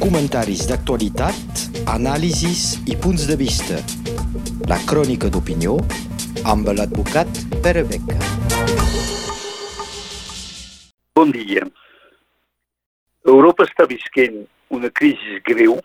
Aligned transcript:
comentaris 0.00 0.66
d'actualitat, 0.68 1.62
anàlisis 1.92 2.76
i 2.90 2.96
punts 3.00 3.24
de 3.28 3.36
vista. 3.40 3.78
La 4.68 4.78
crònica 4.88 5.30
d'opinió 5.32 5.78
amb 6.48 6.68
l'advocat 6.76 7.28
Pere 7.64 7.84
Beca. 7.88 8.18
Bon 11.16 11.32
dia. 11.32 11.64
Europa 13.24 13.64
està 13.68 13.86
visquent 13.88 14.42
una 14.72 14.90
crisi 14.90 15.40
greu 15.46 15.78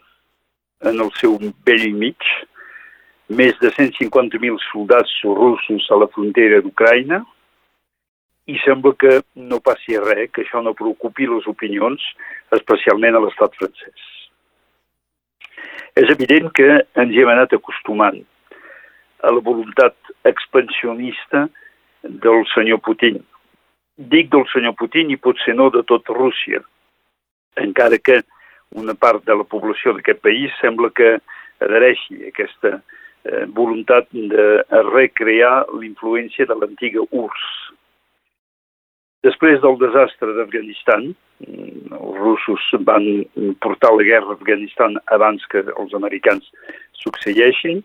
en 0.84 1.00
el 1.00 1.12
seu 1.22 1.40
vell 1.68 1.88
mig. 1.96 2.18
Més 3.28 3.56
de 3.64 3.72
150.000 3.76 4.60
soldats 4.72 5.16
russos 5.24 5.88
a 5.92 6.00
la 6.00 6.08
frontera 6.14 6.62
d'Ucraïna, 6.64 7.24
i 8.48 8.56
sembla 8.64 8.94
que 8.96 9.14
no 9.36 9.60
passi 9.64 9.98
res, 10.00 10.32
que 10.32 10.46
això 10.46 10.62
no 10.64 10.76
preocupi 10.78 11.28
les 11.28 11.48
opinions, 11.52 12.04
especialment 12.56 13.18
a 13.18 13.22
l'estat 13.24 13.56
francès. 13.60 14.06
És 16.00 16.12
evident 16.14 16.52
que 16.56 16.68
ens 16.80 17.14
hi 17.14 17.24
hem 17.24 17.32
anat 17.34 17.56
acostumant 17.58 18.22
a 19.26 19.34
la 19.34 19.44
voluntat 19.44 19.96
expansionista 20.30 21.48
del 22.04 22.46
senyor 22.54 22.80
Putin. 22.86 23.20
Dic 23.98 24.30
del 24.32 24.46
senyor 24.54 24.78
Putin 24.80 25.12
i 25.12 25.20
potser 25.20 25.58
no 25.58 25.72
de 25.74 25.84
tot 25.90 26.08
Rússia, 26.14 26.62
encara 27.58 27.98
que 27.98 28.22
una 28.78 28.94
part 28.94 29.26
de 29.26 29.36
la 29.36 29.48
població 29.48 29.96
d'aquest 29.96 30.22
país 30.24 30.54
sembla 30.62 30.92
que 30.96 31.18
adhereixi 31.66 32.22
a 32.22 32.30
aquesta 32.30 32.78
eh, 32.78 33.46
voluntat 33.60 34.08
de 34.14 34.48
recrear 34.94 35.66
l'influència 35.74 36.46
de 36.46 36.56
l'antiga 36.56 37.04
URSS 37.10 37.77
Després 39.28 39.60
del 39.60 39.76
desastre 39.82 40.34
d'Afganistan, 40.38 41.10
mm, 41.44 41.94
els 42.00 42.20
russos 42.24 42.64
van 42.90 43.06
portar 43.64 43.92
la 43.96 44.06
guerra 44.08 44.32
a 44.34 44.38
Afganistan 44.40 44.96
abans 45.18 45.44
que 45.52 45.64
els 45.82 45.96
americans 46.00 46.48
succeeixin. 47.04 47.82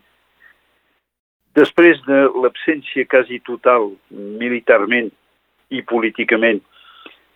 Després 1.58 1.98
de 2.06 2.20
l'absència 2.42 3.08
quasi 3.12 3.40
total 3.48 3.90
militarment 4.42 5.10
i 5.70 5.82
políticament 5.82 6.62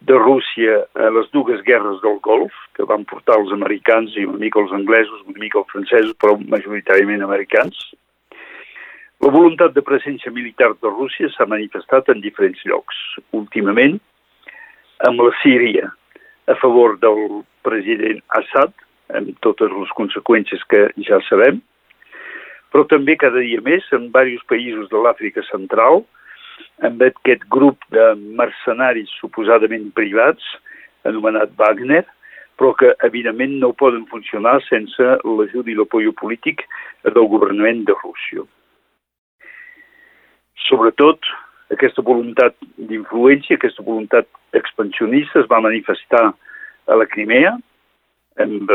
de 0.08 0.14
Rússia 0.14 0.84
a 0.94 1.10
les 1.10 1.28
dues 1.32 1.60
guerres 1.66 2.00
del 2.04 2.18
Golf, 2.20 2.54
que 2.76 2.84
van 2.84 3.04
portar 3.04 3.40
els 3.40 3.52
americans 3.52 4.14
i 4.16 4.26
una 4.28 4.38
mica 4.38 4.60
els 4.60 4.72
anglesos, 4.72 5.24
una 5.26 5.40
mica 5.40 5.58
els 5.62 5.72
francesos, 5.72 6.14
però 6.20 6.36
majoritàriament 6.54 7.24
americans, 7.24 7.80
la 9.24 9.30
voluntat 9.32 9.72
de 9.74 9.82
presència 9.82 10.30
militar 10.30 10.74
de 10.76 10.90
Rússia 10.92 11.30
s'ha 11.32 11.48
manifestat 11.48 12.10
en 12.12 12.20
diferents 12.20 12.60
llocs. 12.68 12.96
Últimament, 13.38 13.96
amb 15.08 15.22
la 15.24 15.32
Síria 15.42 15.88
a 16.52 16.56
favor 16.60 16.98
del 17.02 17.40
president 17.66 18.20
Assad, 18.38 18.74
amb 19.16 19.32
totes 19.46 19.72
les 19.72 19.94
conseqüències 19.98 20.62
que 20.70 20.82
ja 21.08 21.18
sabem, 21.28 21.62
però 22.70 22.84
també 22.90 23.16
cada 23.16 23.40
dia 23.40 23.62
més 23.64 23.86
en 23.96 24.10
diversos 24.10 24.44
països 24.52 24.90
de 24.92 25.00
l'Àfrica 25.00 25.42
Central, 25.48 26.04
amb 26.84 27.00
aquest 27.02 27.46
grup 27.48 27.86
de 27.96 28.10
mercenaris 28.38 29.10
suposadament 29.20 29.88
privats, 29.96 30.44
anomenat 31.08 31.54
Wagner, 31.56 32.04
però 32.60 32.74
que 32.76 32.92
evidentment 33.08 33.56
no 33.62 33.72
poden 33.72 34.04
funcionar 34.12 34.58
sense 34.68 35.08
l'ajut 35.24 35.66
i 35.66 35.78
l'apoyo 35.78 36.12
polític 36.20 36.66
del 37.08 37.26
governament 37.32 37.82
de 37.88 37.96
Rússia 38.04 38.44
sobretot 40.64 41.20
aquesta 41.74 42.02
voluntat 42.02 42.56
d'influència, 42.76 43.56
aquesta 43.56 43.84
voluntat 43.86 44.28
expansionista 44.56 45.42
es 45.42 45.48
va 45.50 45.62
manifestar 45.64 46.28
a 46.86 46.98
la 46.98 47.06
Crimea, 47.10 47.56
amb 48.42 48.70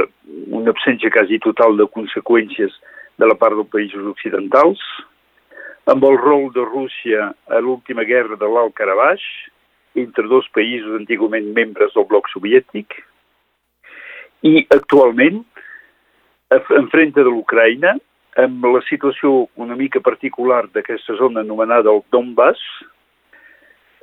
una 0.52 0.74
absència 0.74 1.12
quasi 1.14 1.40
total 1.40 1.78
de 1.78 1.88
conseqüències 1.96 2.74
de 3.22 3.30
la 3.30 3.38
part 3.38 3.56
dels 3.56 3.72
països 3.74 4.08
occidentals, 4.12 4.82
amb 5.92 6.04
el 6.06 6.18
rol 6.18 6.50
de 6.56 6.66
Rússia 6.66 7.32
a 7.50 7.62
l'última 7.62 8.04
guerra 8.08 8.38
de 8.38 8.50
l'Alt 8.50 8.76
Karabakh, 8.78 9.24
entre 9.98 10.28
dos 10.32 10.48
països 10.56 10.94
antigament 10.98 11.52
membres 11.56 11.94
del 11.96 12.08
bloc 12.10 12.30
soviètic, 12.32 12.96
i 14.42 14.66
actualment, 14.74 15.44
enfrente 16.52 17.22
de 17.22 17.30
l'Ucraïna, 17.30 17.96
amb 18.40 18.64
la 18.66 18.82
situació 18.88 19.48
una 19.60 19.76
mica 19.76 20.00
particular 20.00 20.64
d'aquesta 20.72 21.18
zona 21.20 21.42
anomenada 21.42 21.92
el 21.92 22.02
Donbass, 22.12 22.60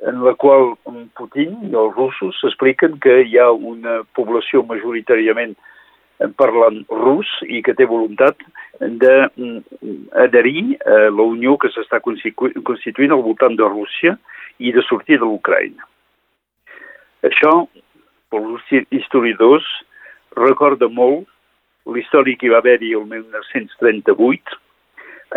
en 0.07 0.21
la 0.23 0.33
qual 0.39 0.75
Putin 1.17 1.57
i 1.67 1.73
els 1.75 1.95
russos 1.95 2.37
expliquen 2.47 2.99
que 3.03 3.21
hi 3.25 3.37
ha 3.39 3.49
una 3.51 3.99
població 4.15 4.63
majoritàriament 4.63 5.57
parlant 6.39 6.83
rus 6.91 7.27
i 7.47 7.61
que 7.63 7.73
té 7.75 7.87
voluntat 7.87 8.39
d'adherir 8.79 10.63
a 10.85 10.97
la 11.15 11.25
Unió 11.25 11.57
que 11.57 11.71
s'està 11.71 11.99
constituint 12.03 13.15
al 13.15 13.23
voltant 13.23 13.55
de 13.59 13.67
Rússia 13.67 14.17
i 14.59 14.71
de 14.75 14.83
sortir 14.87 15.19
de 15.19 15.25
l'Ucraïna. 15.27 15.83
Això, 17.23 17.67
pels 18.31 18.63
historiadors, 18.91 19.67
recorda 20.35 20.87
molt 20.87 21.27
l'història 21.93 22.37
que 22.37 22.47
hi 22.47 22.53
va 22.53 22.61
haver-hi 22.63 22.93
el 22.97 23.05
1938, 23.09 24.59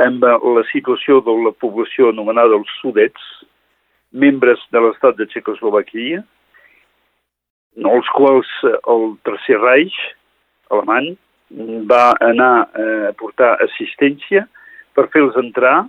amb 0.06 0.24
la 0.24 0.64
situació 0.70 1.20
de 1.24 1.34
la 1.46 1.52
població 1.64 2.10
anomenada 2.12 2.56
els 2.56 2.70
Sudets, 2.80 3.24
membres 4.12 4.60
de 4.72 4.80
l'estat 4.80 5.16
de 5.16 5.26
Txecoslovaquia, 5.28 6.22
els 7.92 8.08
quals 8.16 8.48
el 8.92 9.14
Tercer 9.24 9.58
Reich 9.60 9.96
alemany 10.72 11.14
va 11.88 12.12
anar 12.24 12.52
a 12.64 13.12
portar 13.20 13.54
assistència 13.64 14.46
per 14.96 15.08
fer-los 15.12 15.36
entrar 15.40 15.86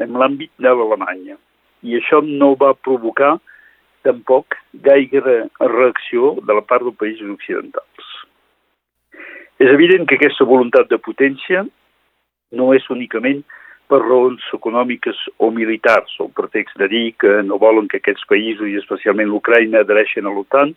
en 0.00 0.16
l'àmbit 0.16 0.52
de 0.56 0.72
l'Alemanya. 0.72 1.36
I 1.84 1.96
això 2.00 2.20
no 2.24 2.54
va 2.60 2.72
provocar 2.74 3.36
tampoc 4.04 4.56
gaire 4.84 5.48
reacció 5.60 6.36
de 6.40 6.56
la 6.56 6.64
part 6.64 6.84
dels 6.84 6.96
països 7.00 7.32
occidentals. 7.36 8.09
És 9.60 9.68
evident 9.68 10.06
que 10.08 10.16
aquesta 10.16 10.46
voluntat 10.48 10.88
de 10.88 10.96
potència 11.04 11.66
no 12.56 12.70
és 12.72 12.86
únicament 12.88 13.42
per 13.92 13.98
raons 14.00 14.46
econòmiques 14.56 15.18
o 15.42 15.50
militars, 15.52 16.14
o 16.22 16.30
pretext 16.32 16.78
de 16.80 16.88
dir 16.88 17.04
que 17.20 17.40
no 17.44 17.58
volen 17.60 17.90
que 17.90 18.00
aquests 18.00 18.24
països, 18.30 18.70
i 18.70 18.78
especialment 18.80 19.28
l'Ucraïna, 19.28 19.82
adhereixen 19.82 20.24
a 20.24 20.32
l'OTAN, 20.32 20.72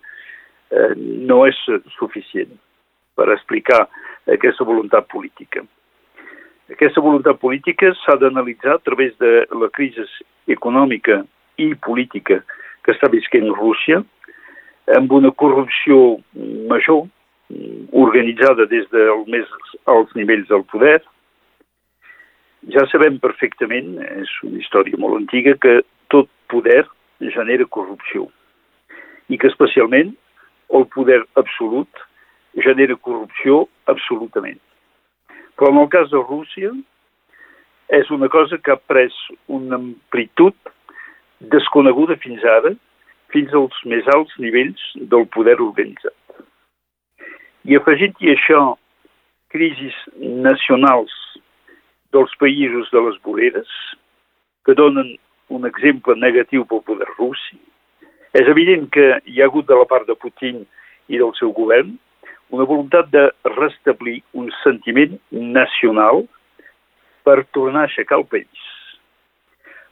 eh, 0.74 0.92
no 1.30 1.46
és 1.48 1.60
suficient 1.96 2.52
per 3.16 3.30
explicar 3.32 3.86
aquesta 4.36 4.68
voluntat 4.68 5.08
política. 5.14 5.64
Aquesta 6.74 7.04
voluntat 7.06 7.40
política 7.40 7.94
s'ha 8.02 8.18
d'analitzar 8.20 8.76
a 8.76 8.84
través 8.84 9.16
de 9.22 9.46
la 9.62 9.70
crisi 9.72 10.04
econòmica 10.52 11.22
i 11.62 11.74
política 11.76 12.42
que 12.84 12.92
està 12.92 13.08
visquent 13.08 13.48
Rússia, 13.54 14.04
amb 14.98 15.12
una 15.16 15.32
corrupció 15.32 16.18
major 16.68 17.06
organitzada 17.92 18.66
des 18.72 18.86
dels 18.92 19.28
més 19.32 19.50
alts 19.90 20.14
nivells 20.16 20.50
del 20.50 20.64
poder. 20.72 21.00
Ja 22.74 22.86
sabem 22.92 23.20
perfectament, 23.20 23.98
és 24.22 24.32
una 24.48 24.62
història 24.62 25.00
molt 25.00 25.20
antiga, 25.20 25.56
que 25.60 25.82
tot 26.14 26.30
poder 26.52 26.84
genera 27.34 27.68
corrupció 27.70 28.30
i 29.32 29.38
que 29.40 29.48
especialment 29.48 30.14
el 30.74 30.88
poder 30.94 31.22
absolut 31.40 32.04
genera 32.64 32.96
corrupció 32.96 33.68
absolutament. 33.92 34.60
Però 35.58 35.70
en 35.72 35.80
el 35.84 35.90
cas 35.94 36.10
de 36.12 36.22
Rússia 36.22 36.72
és 37.94 38.10
una 38.12 38.30
cosa 38.30 38.58
que 38.58 38.74
ha 38.74 38.80
pres 38.80 39.14
una 39.48 39.78
amplitud 39.78 40.56
desconeguda 41.54 42.18
fins 42.24 42.44
ara, 42.58 42.74
fins 43.34 43.54
als 43.58 43.78
més 43.90 44.08
alts 44.16 44.34
nivells 44.40 44.82
del 44.96 45.28
poder 45.34 45.60
organitzat. 45.62 46.16
I 47.64 47.78
afegint-hi 47.80 48.34
això 48.34 48.62
crisis 49.54 49.96
nacionals 50.20 51.14
dels 52.12 52.34
països 52.42 52.90
de 52.92 53.04
les 53.06 53.20
voreres, 53.24 53.70
que 54.66 54.76
donen 54.76 55.14
un 55.54 55.68
exemple 55.70 56.16
negatiu 56.20 56.66
pel 56.68 56.84
poder 56.88 57.08
russi, 57.18 57.60
és 58.34 58.50
evident 58.50 58.90
que 58.92 59.06
hi 59.30 59.40
ha 59.40 59.48
hagut 59.48 59.70
de 59.70 59.78
la 59.78 59.88
part 59.88 60.10
de 60.10 60.18
Putin 60.20 60.64
i 61.08 61.20
del 61.22 61.32
seu 61.40 61.54
govern 61.56 61.96
una 62.54 62.66
voluntat 62.70 63.10
de 63.14 63.24
restablir 63.56 64.20
un 64.34 64.52
sentiment 64.62 65.16
nacional 65.32 66.26
per 67.24 67.46
tornar 67.56 67.86
a 67.86 67.90
aixecar 67.90 68.20
el 68.20 68.28
país. 68.30 68.68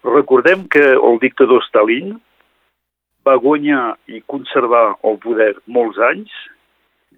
Recordem 0.03 0.67
que 0.67 0.83
el 0.93 1.19
dictador 1.21 1.63
Stalin 1.69 2.17
va 3.25 3.37
guanyar 3.41 3.95
i 4.09 4.21
conservar 4.33 4.97
el 5.07 5.17
poder 5.23 5.53
molts 5.65 6.01
anys 6.11 6.33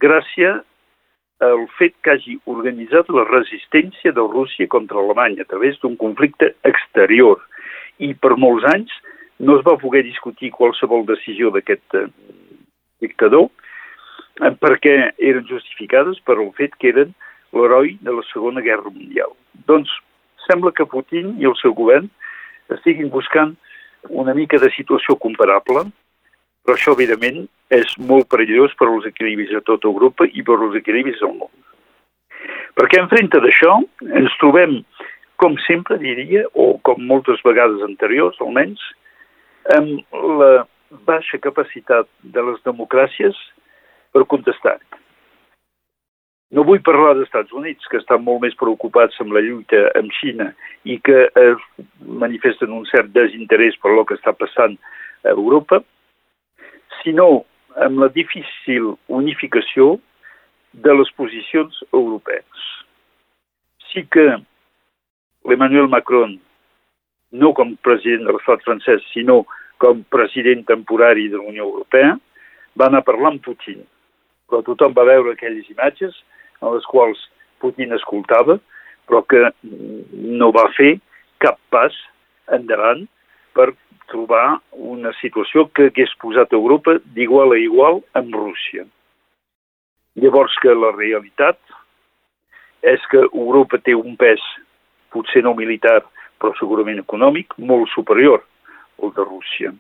gràcies 0.02 0.62
al 1.44 1.66
fet 1.78 1.96
que 2.04 2.14
hagi 2.14 2.38
organitzat 2.50 3.10
la 3.12 3.26
resistència 3.28 4.14
de 4.16 4.24
Rússia 4.24 4.68
contra 4.72 5.00
Alemanya 5.02 5.44
a 5.44 5.50
través 5.50 5.80
d'un 5.82 5.98
conflicte 6.00 6.54
exterior. 6.64 7.42
I 8.00 8.14
per 8.14 8.38
molts 8.38 8.66
anys 8.72 8.94
no 9.40 9.58
es 9.58 9.66
va 9.66 9.78
poder 9.82 10.04
discutir 10.06 10.54
qualsevol 10.56 11.06
decisió 11.10 11.52
d'aquest 11.52 11.98
eh, 12.00 12.08
dictador 13.04 13.50
perquè 14.64 14.96
eren 15.22 15.46
justificades 15.46 16.18
per 16.26 16.40
el 16.40 16.50
fet 16.58 16.74
que 16.82 16.90
eren 16.90 17.12
l'heroi 17.54 17.98
de 18.02 18.14
la 18.16 18.24
Segona 18.32 18.64
Guerra 18.66 18.90
Mundial. 18.90 19.36
Doncs 19.68 19.92
sembla 20.48 20.74
que 20.74 20.90
Putin 20.90 21.36
i 21.42 21.46
el 21.46 21.56
seu 21.60 21.76
govern 21.78 22.10
estiguin 22.74 23.12
buscant 23.14 23.54
una 24.10 24.34
mica 24.34 24.58
de 24.60 24.72
situació 24.74 25.16
comparable, 25.22 25.86
però 26.64 26.76
això, 26.76 26.96
evidentment, 26.98 27.46
és 27.72 27.94
molt 27.98 28.28
perillós 28.32 28.74
per 28.80 28.90
als 28.90 29.06
equilibris 29.10 29.54
de 29.54 29.62
tota 29.62 29.88
Europa 29.88 30.28
i 30.28 30.44
per 30.44 30.60
als 30.60 30.76
equilibris 30.80 31.22
del 31.22 31.38
món. 31.38 31.52
Perquè 32.76 33.00
enfrenta 33.00 33.40
d'això 33.40 33.78
ens 34.20 34.36
trobem, 34.42 34.82
com 35.38 35.56
sempre 35.68 36.00
diria, 36.02 36.44
o 36.54 36.78
com 36.82 37.02
moltes 37.08 37.42
vegades 37.46 37.84
anteriors 37.86 38.40
almenys, 38.42 38.82
amb 39.78 40.04
la 40.42 40.66
baixa 41.08 41.40
capacitat 41.42 42.10
de 42.22 42.42
les 42.50 42.60
democràcies 42.66 43.38
per 44.14 44.26
contestar. 44.30 44.78
No 46.54 46.66
vull 46.68 46.84
parlar 46.86 47.16
dels 47.16 47.26
Estats 47.26 47.54
Units, 47.58 47.88
que 47.90 47.98
estan 47.98 48.22
molt 48.22 48.44
més 48.44 48.54
preocupats 48.60 49.18
amb 49.24 49.34
la 49.34 49.42
lluita 49.42 49.88
amb 49.98 50.14
Xina 50.20 50.52
i 50.86 51.00
que 51.02 51.24
es 51.42 51.64
manifesten 52.24 52.76
un 52.78 52.86
cert 52.92 53.10
desinterès 53.16 53.80
per 53.82 53.96
el 53.96 54.04
que 54.06 54.20
està 54.20 54.36
passant 54.38 54.78
a 55.26 55.34
Europa, 55.34 55.82
sinó 57.02 57.44
amb 57.82 58.02
la 58.04 58.10
difícil 58.14 58.94
unificació 59.08 59.98
de 60.74 60.94
les 60.98 61.10
posicions 61.18 61.80
europees. 61.92 62.68
Sí 63.92 64.06
que 64.10 64.26
l'Emmanuel 65.50 65.90
Macron, 65.92 66.38
no 67.34 67.54
com 67.58 67.76
president 67.86 68.28
de 68.28 68.36
l'estat 68.36 68.64
francès, 68.66 69.04
sinó 69.14 69.44
com 69.82 70.04
president 70.14 70.64
temporari 70.70 71.28
de 71.30 71.38
la 71.38 71.50
Unió 71.50 71.66
Europea, 71.66 72.16
va 72.80 72.90
anar 72.90 73.04
a 73.04 73.08
parlar 73.08 73.34
amb 73.34 73.44
Putin. 73.46 73.82
Però 74.50 74.62
tothom 74.66 74.94
va 74.98 75.08
veure 75.10 75.34
aquelles 75.34 75.70
imatges 75.70 76.16
en 76.62 76.74
les 76.76 76.86
quals 76.90 77.20
Putin 77.62 77.94
escoltava, 77.96 78.58
però 79.08 79.24
que 79.28 79.50
no 79.64 80.52
va 80.56 80.70
fer 80.78 80.96
cap 81.44 81.60
pas 81.74 81.96
endavant 82.56 83.06
per 83.56 83.74
trobar 84.12 84.60
una 84.72 85.14
situació 85.20 85.68
que 85.74 85.90
hagués 85.90 86.12
posat 86.22 86.54
Europa 86.54 86.98
d'igual 87.16 87.56
a 87.56 87.62
igual 87.62 88.02
amb 88.20 88.36
Rússia. 88.36 88.86
Llavors 90.20 90.56
que 90.62 90.74
la 90.78 90.92
realitat 90.94 91.58
és 92.84 93.02
que 93.10 93.24
Europa 93.24 93.80
té 93.80 93.96
un 93.96 94.18
pes, 94.20 94.42
potser 95.14 95.42
no 95.46 95.56
militar, 95.58 96.02
però 96.38 96.52
segurament 96.60 97.00
econòmic, 97.00 97.56
molt 97.58 97.90
superior 97.94 98.44
al 99.02 99.14
de 99.16 99.26
Rússia. 99.26 99.72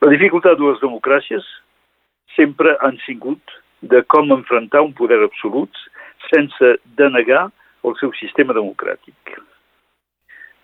La 0.00 0.10
dificultat 0.12 0.58
de 0.58 0.66
les 0.70 0.80
democràcies 0.82 1.44
sempre 2.36 2.74
han 2.84 2.98
sigut 3.04 3.54
de 3.80 4.02
com 4.12 4.32
enfrontar 4.32 4.82
un 4.84 4.94
poder 4.96 5.20
absolut 5.24 5.72
sense 6.30 6.72
denegar 6.98 7.46
el 7.86 7.94
seu 8.00 8.12
sistema 8.18 8.56
democràtic. 8.56 9.36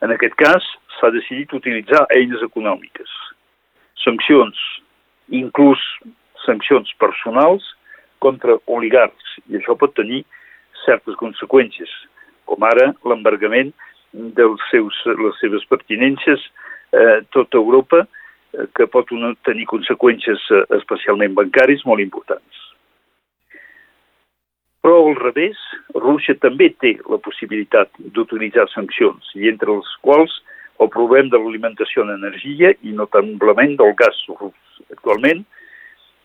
En 0.02 0.10
aquest 0.10 0.34
cas, 0.34 0.64
s'ha 0.99 1.12
decidit 1.14 1.52
utilitzar 1.54 2.02
eines 2.14 2.43
econòmiques, 2.43 3.10
sancions, 4.02 4.58
inclús 5.31 5.82
sancions 6.43 6.90
personals 6.99 7.69
contra 8.22 8.58
oligarcs, 8.66 9.37
i 9.50 9.60
això 9.60 9.76
pot 9.78 9.94
tenir 9.94 10.25
certes 10.82 11.19
conseqüències, 11.20 11.93
com 12.50 12.66
ara 12.66 12.90
l'embargament 13.06 13.70
de 14.12 14.49
les 14.50 15.38
seves 15.40 15.69
pertinences 15.70 16.43
eh, 16.93 17.22
tota 17.31 17.60
Europa, 17.62 18.02
eh, 18.02 18.66
que 18.75 18.88
pot 18.90 19.10
tenir 19.46 19.69
conseqüències 19.70 20.50
eh, 20.50 20.64
especialment 20.81 21.38
bancaris 21.38 21.87
molt 21.87 22.02
importants. 22.02 22.61
Al 25.12 25.18
revés, 25.20 25.58
Rússia 25.92 26.32
també 26.40 26.70
té 26.80 26.94
la 27.12 27.18
possibilitat 27.20 27.90
d'utilitzar 28.16 28.64
sancions, 28.72 29.26
i 29.36 29.50
entre 29.50 29.74
les 29.76 29.90
quals 30.00 30.38
el 30.80 30.88
problema 30.94 31.28
de 31.34 31.40
l'alimentació 31.40 32.06
d'energia 32.08 32.70
i 32.80 32.94
notablement 32.96 33.74
del 33.76 33.92
gas 33.98 34.16
rus. 34.30 34.78
Actualment, 34.88 35.42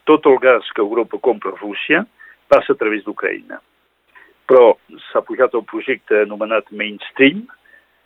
tot 0.08 0.26
el 0.32 0.38
gas 0.40 0.70
que 0.72 0.86
Europa 0.86 1.20
compra 1.20 1.52
a 1.52 1.60
Rússia 1.60 2.06
passa 2.48 2.74
a 2.74 2.80
través 2.80 3.04
d'Ucraïna. 3.04 3.60
Però 4.48 4.78
s'ha 5.10 5.24
pujat 5.28 5.58
el 5.60 5.66
projecte 5.68 6.24
anomenat 6.24 6.72
Mainstream, 6.72 7.44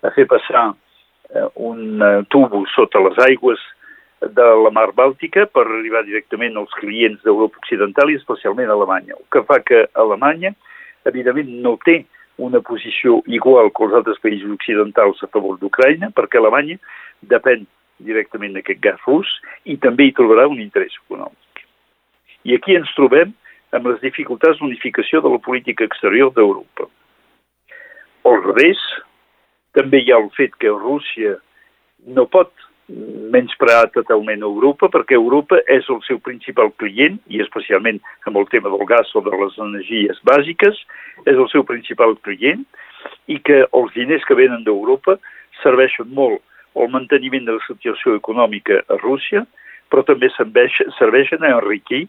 a 0.01 0.09
fer 0.15 0.25
passar 0.25 0.71
eh, 0.71 1.45
un 1.61 2.01
eh, 2.01 2.23
tubo 2.33 2.63
sota 2.73 3.03
les 3.05 3.21
aigües 3.27 3.61
de 4.21 4.47
la 4.63 4.73
Mar 4.73 4.89
Bàltica 4.97 5.45
per 5.45 5.67
arribar 5.67 6.01
directament 6.09 6.57
als 6.57 6.73
clients 6.81 7.21
d'Europa 7.21 7.61
Occidental 7.61 8.09
i 8.09 8.17
especialment 8.17 8.69
a 8.69 8.75
Alemanya. 8.79 9.13
El 9.17 9.29
que 9.33 9.45
fa 9.45 9.61
que 9.65 9.85
Alemanya, 9.93 10.55
evidentment, 11.09 11.51
no 11.63 11.77
té 11.86 12.01
una 12.42 12.62
posició 12.65 13.19
igual 13.27 13.69
que 13.75 13.86
els 13.86 13.98
altres 14.00 14.19
països 14.24 14.56
occidentals 14.56 15.21
a 15.24 15.30
favor 15.33 15.59
d'Ucraïna, 15.59 16.12
perquè 16.15 16.39
Alemanya 16.39 16.80
depèn 17.21 17.68
directament 18.01 18.56
d'aquest 18.57 18.81
gas 18.81 19.01
rus 19.06 19.30
i 19.69 19.77
també 19.77 20.07
hi 20.07 20.15
trobarà 20.18 20.48
un 20.50 20.62
interès 20.63 20.95
econòmic. 21.03 21.65
I 22.50 22.57
aquí 22.57 22.75
ens 22.77 22.89
trobem 22.98 23.36
amb 23.77 23.88
les 23.92 24.01
dificultats 24.01 24.59
d'unificació 24.59 25.21
de 25.21 25.30
la 25.31 25.39
política 25.44 25.86
exterior 25.86 26.33
d'Europa. 26.33 26.89
Al 28.27 28.42
revés, 28.44 28.81
també 29.77 30.01
hi 30.01 30.12
ha 30.12 30.19
el 30.19 30.30
fet 30.36 30.57
que 30.59 30.74
Rússia 30.74 31.38
no 32.18 32.25
pot 32.25 32.51
menysprear 33.31 33.89
totalment 33.95 34.43
Europa, 34.43 34.89
perquè 34.91 35.15
Europa 35.15 35.59
és 35.71 35.88
el 35.89 36.01
seu 36.07 36.19
principal 36.23 36.71
client, 36.81 37.19
i 37.31 37.41
especialment 37.43 38.01
amb 38.27 38.39
el 38.41 38.47
tema 38.51 38.71
del 38.73 38.85
gas 38.89 39.11
o 39.15 39.23
de 39.25 39.33
les 39.43 39.57
energies 39.65 40.19
bàsiques, 40.27 40.79
és 41.25 41.35
el 41.35 41.47
seu 41.53 41.63
principal 41.67 42.17
client, 42.25 42.65
i 43.27 43.39
que 43.39 43.63
els 43.65 43.93
diners 43.95 44.25
que 44.27 44.38
venen 44.38 44.65
d'Europa 44.67 45.17
serveixen 45.61 46.11
molt 46.13 46.41
al 46.75 46.91
manteniment 46.91 47.47
de 47.47 47.57
la 47.57 47.65
situació 47.67 48.15
econòmica 48.19 48.81
a 48.88 48.99
Rússia, 49.01 49.45
però 49.91 50.03
també 50.07 50.29
serveixen 50.35 51.43
a 51.43 51.55
enriquir 51.57 52.05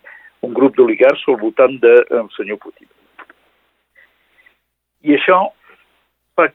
un 0.46 0.54
grup 0.54 0.76
d'oligars 0.76 1.22
al 1.28 1.38
voltant 1.40 1.78
del 1.82 2.04
de, 2.10 2.22
senyor 2.36 2.58
Putin. 2.62 2.88
I 5.02 5.16
això 5.18 5.38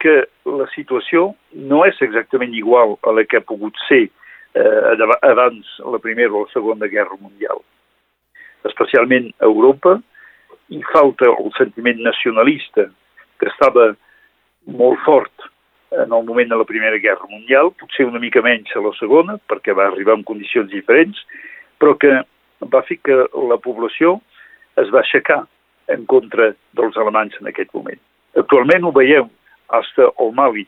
que 0.02 0.26
la 0.46 0.66
situació 0.74 1.34
no 1.54 1.84
és 1.86 2.00
exactament 2.02 2.54
igual 2.58 2.98
a 3.06 3.14
la 3.14 3.24
que 3.26 3.38
ha 3.38 3.46
pogut 3.46 3.78
ser 3.88 4.08
eh, 4.58 5.08
abans 5.22 5.66
la 5.86 6.00
Primera 6.02 6.34
o 6.34 6.46
la 6.46 6.54
Segona 6.54 6.90
Guerra 6.90 7.18
Mundial. 7.20 7.62
Especialment 8.66 9.30
a 9.40 9.46
Europa 9.46 10.00
hi 10.74 10.82
falta 10.92 11.30
el 11.30 11.52
sentiment 11.58 12.02
nacionalista 12.04 12.88
que 13.40 13.48
estava 13.52 13.94
molt 14.66 15.00
fort 15.06 15.48
en 15.92 16.12
el 16.12 16.26
moment 16.26 16.50
de 16.50 16.58
la 16.58 16.66
Primera 16.68 16.98
Guerra 16.98 17.30
Mundial, 17.30 17.72
potser 17.80 18.08
una 18.10 18.20
mica 18.20 18.42
menys 18.44 18.74
a 18.76 18.82
la 18.84 18.92
Segona, 18.98 19.38
perquè 19.48 19.76
va 19.78 19.88
arribar 19.88 20.18
en 20.18 20.26
condicions 20.28 20.68
diferents, 20.74 21.22
però 21.80 21.94
que 21.96 22.12
va 22.74 22.82
fer 22.90 22.98
que 23.06 23.16
la 23.48 23.60
població 23.64 24.18
es 24.82 24.92
va 24.92 25.00
aixecar 25.06 25.46
en 25.88 26.04
contra 26.06 26.52
dels 26.76 26.98
alemanys 26.98 27.38
en 27.40 27.48
aquest 27.48 27.72
moment. 27.78 28.00
Actualment 28.36 28.84
ho 28.84 28.92
veiem 28.92 29.30
fins 29.72 30.10
al 30.10 30.34
Mali, 30.34 30.66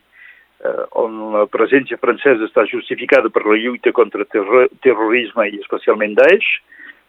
eh, 0.64 0.84
on 1.00 1.18
la 1.34 1.46
presència 1.50 1.98
francesa 2.00 2.46
està 2.46 2.66
justificada 2.68 3.30
per 3.32 3.44
la 3.46 3.58
lluita 3.58 3.92
contra 3.92 4.24
terror, 4.24 4.68
terrorisme 4.84 5.48
i 5.48 5.60
especialment 5.60 6.16
Daesh, 6.18 6.50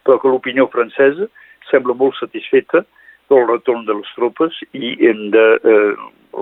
però 0.02 0.18
que 0.18 0.28
l'opinió 0.28 0.68
francesa 0.72 1.28
sembla 1.70 1.94
molt 1.94 2.16
satisfeta 2.18 2.84
del 3.30 3.46
retorn 3.48 3.84
de 3.86 3.96
les 3.96 4.14
tropes 4.16 4.56
i 4.72 4.96
hem 5.06 5.28
de 5.34 5.46
eh, 5.62 5.92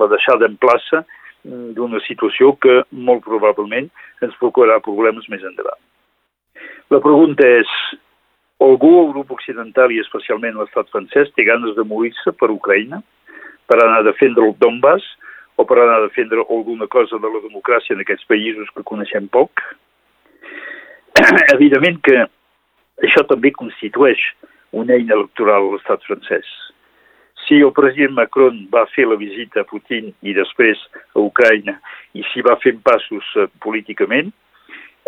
la 0.01 0.09
deixada 0.11 0.49
en 0.49 0.57
plaça 0.61 1.05
d'una 1.43 2.01
situació 2.05 2.53
que 2.61 2.83
molt 2.93 3.25
probablement 3.25 3.89
ens 4.25 4.37
procurarà 4.41 4.81
problemes 4.85 5.29
més 5.33 5.45
endavant. 5.47 5.79
La 6.93 7.01
pregunta 7.01 7.47
és, 7.47 7.71
algú 8.61 8.91
a 8.99 9.07
Europa 9.07 9.39
Occidental 9.39 9.93
i 9.95 10.03
especialment 10.03 10.59
l'estat 10.61 10.91
francès 10.93 11.33
té 11.37 11.47
ganes 11.49 11.73
de 11.79 11.87
morir-se 11.87 12.35
per 12.37 12.51
Ucraïna, 12.53 13.01
per 13.71 13.79
anar 13.79 14.03
a 14.03 14.09
defendre 14.11 14.45
el 14.49 14.57
Donbass, 14.61 15.07
o 15.61 15.67
per 15.69 15.79
anar 15.79 15.99
a 15.99 16.07
defendre 16.07 16.41
alguna 16.49 16.89
cosa 16.89 17.19
de 17.21 17.29
la 17.29 17.43
democràcia 17.45 17.93
en 17.95 18.01
aquests 18.01 18.25
països 18.31 18.71
que 18.75 18.87
coneixem 18.91 19.29
poc. 19.29 19.61
Evidentment 21.57 22.01
que 22.07 22.17
això 23.05 23.25
també 23.29 23.53
constitueix 23.57 24.23
una 24.73 24.97
eina 24.97 25.19
electoral 25.19 25.69
a 25.69 25.73
l'estat 25.75 26.05
francès. 26.09 26.49
Si 27.45 27.59
el 27.67 27.73
president 27.77 28.15
Macron 28.17 28.63
va 28.73 28.87
fer 28.95 29.09
la 29.11 29.19
visita 29.21 29.63
a 29.63 29.69
Putin 29.69 30.13
i 30.23 30.33
després 30.37 30.81
a 31.17 31.21
Ucraïna 31.21 31.77
i 32.17 32.25
s'hi 32.31 32.45
va 32.47 32.57
fent 32.63 32.81
passos 32.87 33.27
uh, 33.37 33.49
políticament, 33.65 34.31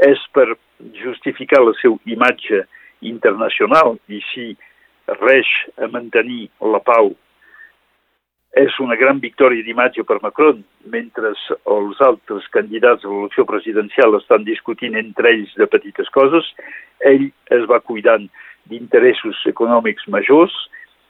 és 0.03 0.21
per 0.35 0.49
justificar 0.99 1.63
la 1.63 1.75
seva 1.81 2.01
imatge 2.11 2.65
internacional 3.07 3.97
i 4.11 4.21
si 4.33 4.49
reix 5.21 5.49
a 5.79 5.89
mantenir 5.93 6.49
la 6.75 6.81
pau 6.83 7.13
és 8.53 8.75
una 8.85 8.97
gran 9.01 9.21
victòria 9.21 9.65
d'imatge 9.65 10.05
per 10.05 10.19
Macron, 10.21 10.61
mentre 10.93 11.31
els 11.33 12.01
altres 12.05 12.49
candidats 12.53 13.05
a 13.05 13.09
l'elecció 13.09 13.47
presidencial 13.49 14.19
estan 14.19 14.45
discutint 14.45 14.99
entre 15.01 15.31
ells 15.33 15.55
de 15.57 15.67
petites 15.73 16.11
coses, 16.13 16.51
ell 17.01 17.31
es 17.57 17.65
va 17.71 17.81
cuidant 17.81 18.29
d'interessos 18.69 19.41
econòmics 19.49 20.05
majors 20.13 20.53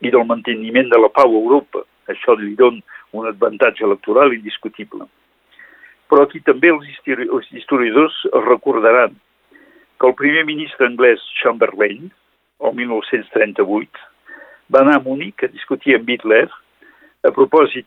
i 0.07 0.15
del 0.15 0.27
manteniment 0.27 0.89
de 0.95 1.03
la 1.03 1.11
pau 1.11 1.35
a 1.35 1.43
Europa. 1.43 1.83
Això 2.07 2.39
li 2.39 2.55
dona 2.55 2.79
un 3.13 3.27
avantatge 3.27 3.85
electoral 3.85 4.33
indiscutible. 4.39 5.11
Però 6.07 6.23
aquí 6.23 6.41
també 6.47 6.71
els, 6.71 6.87
historiadors 7.51 8.15
recordaran 8.47 9.19
que 9.99 10.07
el 10.07 10.15
primer 10.15 10.47
ministre 10.47 10.87
anglès 10.87 11.23
Chamberlain, 11.43 12.11
el 12.63 12.75
1938, 12.79 14.11
va 14.73 14.87
anar 14.87 15.01
a 15.01 15.03
Múnich 15.03 15.43
a 15.43 15.51
discutir 15.51 15.97
amb 15.99 16.11
Hitler 16.11 16.47
a 17.23 17.31
propòsit 17.35 17.87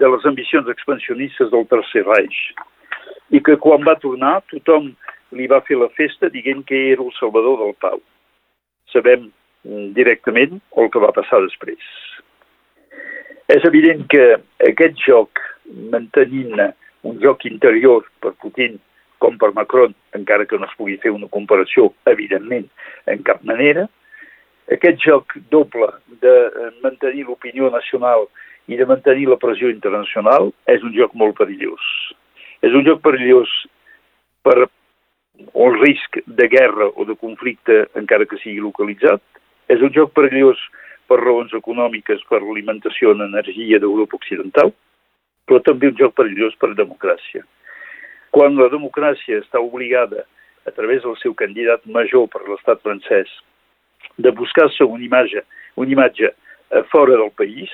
de 0.00 0.08
les 0.08 0.24
ambicions 0.26 0.68
expansionistes 0.72 1.50
del 1.52 1.66
Tercer 1.70 2.04
Reich 2.06 2.38
i 3.32 3.40
que 3.44 3.58
quan 3.60 3.84
va 3.86 3.98
tornar 4.00 4.40
tothom 4.52 4.92
li 5.36 5.48
va 5.48 5.62
fer 5.68 5.78
la 5.80 5.90
festa 5.96 6.30
dient 6.32 6.64
que 6.68 6.78
era 6.92 7.04
el 7.04 7.12
salvador 7.18 7.58
del 7.62 7.74
pau. 7.80 8.00
Sabem 8.92 9.30
mm, 9.64 9.92
directament 9.96 10.58
el 10.76 10.90
que 10.92 11.02
va 11.02 11.12
passar 11.16 11.40
després. 11.44 11.80
És 13.52 13.64
evident 13.68 14.04
que 14.12 14.24
aquest 14.68 15.00
joc, 15.06 15.40
mantenint 15.92 16.60
un 17.08 17.18
joc 17.22 17.46
interior 17.48 18.04
per 18.22 18.34
Putin 18.42 18.78
com 19.22 19.38
per 19.38 19.52
Macron, 19.54 19.94
encara 20.18 20.46
que 20.46 20.58
no 20.58 20.66
es 20.66 20.76
pugui 20.78 20.98
fer 21.02 21.12
una 21.14 21.28
comparació, 21.30 21.92
evidentment, 22.10 22.66
en 23.06 23.22
cap 23.26 23.42
manera, 23.46 23.86
aquest 24.74 24.98
joc 25.04 25.36
doble 25.50 25.88
de 26.22 26.32
mantenir 26.82 27.26
l'opinió 27.28 27.70
nacional 27.70 28.26
i 28.70 28.78
de 28.78 28.86
mantenir 28.86 29.28
la 29.28 29.40
pressió 29.40 29.70
internacional 29.72 30.52
és 30.70 30.84
un 30.86 30.94
joc 30.94 31.14
molt 31.18 31.36
perillós. 31.38 31.82
És 32.62 32.74
un 32.78 32.84
joc 32.86 33.02
perillós 33.02 33.50
per 34.46 34.56
el 34.62 35.78
risc 35.80 36.20
de 36.26 36.48
guerra 36.48 36.90
o 36.94 37.06
de 37.08 37.16
conflicte, 37.18 37.86
encara 37.98 38.26
que 38.28 38.38
sigui 38.42 38.62
localitzat. 38.62 39.22
És 39.72 39.82
un 39.82 39.92
joc 39.94 40.12
perillós 40.14 40.60
per 41.10 41.18
raons 41.20 41.52
econòmiques, 41.56 42.22
per 42.28 42.42
l'alimentació 42.42 43.12
en 43.16 43.26
energia 43.26 43.80
d'Europa 43.82 44.18
Occidental, 44.20 44.72
però 45.46 45.58
també 45.66 45.90
un 45.90 45.98
joc 45.98 46.14
perillós 46.18 46.54
per 46.60 46.72
democràcia. 46.78 47.42
Quan 48.32 48.56
la 48.56 48.70
democràcia 48.72 49.42
està 49.42 49.60
obligada, 49.60 50.24
a 50.66 50.70
través 50.70 51.02
del 51.02 51.16
seu 51.18 51.34
candidat 51.34 51.82
major 51.90 52.28
per 52.30 52.44
l'estat 52.46 52.80
francès, 52.86 53.28
de 54.16 54.30
buscar-se 54.30 54.84
una 54.84 55.04
imatge, 55.04 55.42
una 55.76 55.90
imatge 55.90 56.30
a 56.70 56.82
fora 56.92 57.18
del 57.18 57.32
país, 57.36 57.72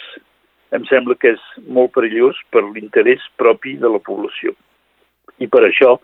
em 0.77 0.85
sembla 0.91 1.17
que 1.21 1.35
és 1.37 1.45
molt 1.67 1.95
perillós 1.97 2.39
per 2.53 2.65
l'interès 2.67 3.25
propi 3.41 3.77
de 3.81 3.91
la 3.93 4.01
població. 4.05 4.55
I 5.39 5.47
per 5.47 5.65
això 5.69 5.97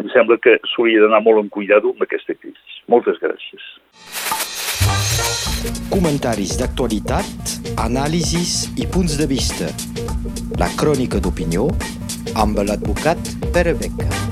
em 0.00 0.08
sembla 0.14 0.38
que 0.42 0.56
s'hauria 0.72 1.04
d'anar 1.04 1.22
molt 1.24 1.44
en 1.44 1.50
cuidado 1.52 1.92
amb 1.94 2.02
aquesta 2.06 2.34
crisi. 2.34 2.80
Moltes 2.88 3.20
gràcies. 3.22 3.66
Comentaris 5.90 6.56
d'actualitat, 6.60 7.54
anàlisis 7.82 8.70
i 8.80 8.88
punts 8.88 9.18
de 9.20 9.28
vista. 9.30 9.68
La 10.62 10.70
crònica 10.80 11.20
d'opinió 11.20 11.68
amb 12.40 12.62
l'advocat 12.64 13.34
Pere 13.52 13.74
Beca. 13.76 14.29